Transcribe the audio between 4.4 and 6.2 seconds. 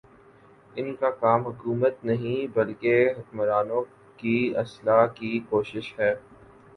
اصلاح کی کوشش ہے